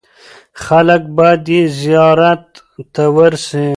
[0.63, 2.43] خلک باید یې زیارت
[2.93, 3.65] ته ورسي.